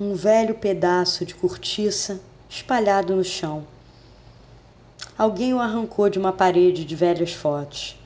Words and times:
um 0.00 0.14
velho 0.14 0.54
pedaço 0.54 1.26
de 1.26 1.34
cortiça 1.34 2.18
espalhado 2.48 3.14
no 3.14 3.22
chão. 3.22 3.66
Alguém 5.18 5.52
o 5.52 5.60
arrancou 5.60 6.08
de 6.08 6.18
uma 6.18 6.32
parede 6.32 6.86
de 6.86 6.96
velhas 6.96 7.34
fotos. 7.34 7.98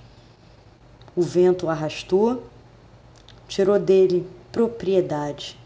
O 1.15 1.23
vento 1.23 1.67
o 1.67 1.71
arrastou, 1.71 2.43
tirou 3.47 3.79
dele 3.79 4.27
propriedade. 4.51 5.57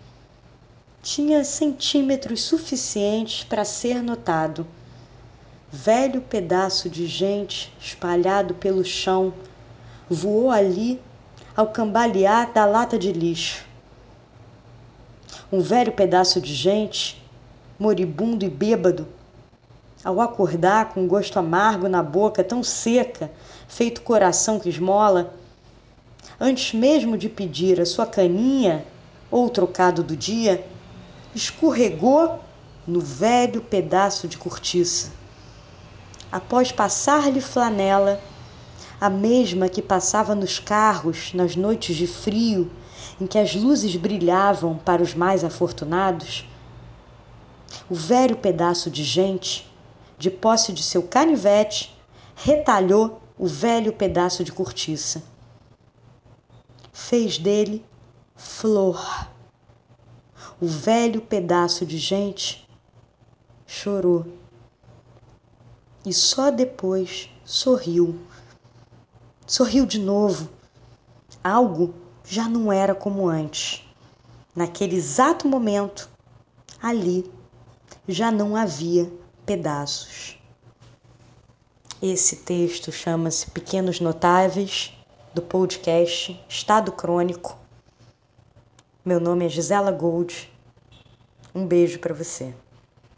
Tinha 1.03 1.43
centímetros 1.45 2.43
suficientes 2.43 3.45
para 3.45 3.65
ser 3.65 4.03
notado. 4.03 4.67
Velho 5.73 6.21
pedaço 6.21 6.91
de 6.91 7.07
gente 7.07 7.73
espalhado 7.81 8.53
pelo 8.53 8.85
chão 8.85 9.33
voou 10.11 10.51
ali 10.51 11.01
ao 11.57 11.69
cambalear 11.69 12.53
da 12.53 12.67
lata 12.67 12.99
de 12.99 13.13
lixo. 13.13 13.68
Um 15.51 15.61
velho 15.61 15.93
pedaço 15.93 16.43
de 16.43 16.55
gente, 16.55 17.23
moribundo 17.79 18.45
e 18.45 18.51
bêbado, 18.51 19.09
ao 20.05 20.21
acordar 20.21 20.91
com 20.91 21.01
um 21.01 21.09
gosto 21.09 21.39
amargo 21.39 21.89
na 21.89 22.03
boca, 22.03 22.45
tão 22.45 22.63
seca, 22.63 23.31
feito 23.67 24.03
coração 24.03 24.61
que 24.61 24.69
esmola, 24.69 25.33
antes 26.39 26.75
mesmo 26.75 27.17
de 27.17 27.31
pedir 27.31 27.81
a 27.81 27.87
sua 27.87 28.05
caninha 28.05 28.85
ou 29.31 29.49
trocado 29.49 30.03
do 30.03 30.15
dia, 30.15 30.67
escorregou 31.35 32.41
no 32.87 33.01
velho 33.01 33.63
pedaço 33.63 34.29
de 34.29 34.37
cortiça. 34.37 35.13
Após 36.31 36.71
passar-lhe 36.71 37.41
flanela, 37.41 38.21
a 39.01 39.09
mesma 39.09 39.69
que 39.69 39.81
passava 39.81 40.35
nos 40.35 40.59
carros 40.59 41.33
nas 41.33 41.55
noites 41.55 41.97
de 41.97 42.07
frio, 42.07 42.71
em 43.21 43.27
que 43.27 43.39
as 43.39 43.55
luzes 43.55 43.95
brilhavam 43.97 44.77
para 44.77 45.03
os 45.03 45.15
mais 45.15 45.45
afortunados, 45.45 46.49
o 47.89 47.95
velho 47.95 48.37
pedaço 48.37 48.91
de 48.91 49.05
gente 49.05 49.69
de 50.19 50.31
posse 50.31 50.73
de 50.73 50.83
seu 50.83 51.03
canivete, 51.05 51.97
retalhou 52.35 53.23
o 53.39 53.47
velho 53.47 53.93
pedaço 53.93 54.43
de 54.43 54.51
cortiça. 54.51 55.23
Fez 56.93 57.39
dele 57.39 57.85
flor. 58.35 59.29
O 60.61 60.67
velho 60.67 61.21
pedaço 61.21 61.87
de 61.87 61.99
gente 61.99 62.69
chorou. 63.65 64.27
E 66.05 66.13
só 66.13 66.51
depois 66.51 67.31
sorriu. 67.45 68.19
Sorriu 69.49 69.87
de 69.87 69.99
novo. 69.99 70.47
Algo 71.43 71.95
já 72.23 72.47
não 72.47 72.71
era 72.71 72.95
como 72.95 73.27
antes. 73.27 73.83
Naquele 74.55 74.95
exato 74.95 75.49
momento, 75.49 76.07
ali 76.83 77.33
já 78.07 78.31
não 78.31 78.55
havia 78.55 79.11
pedaços. 79.47 80.39
Esse 82.03 82.37
texto 82.37 82.93
chama-se 82.93 83.51
Pequenos 83.51 84.01
Notáveis, 84.01 84.93
do 85.33 85.41
podcast 85.41 86.39
Estado 86.47 86.93
Crônico. 86.93 87.57
Meu 89.03 89.19
nome 89.19 89.47
é 89.47 89.49
Gisela 89.49 89.91
Gold. 89.91 90.53
Um 91.55 91.67
beijo 91.67 91.99
para 92.01 92.13
você. 92.13 92.55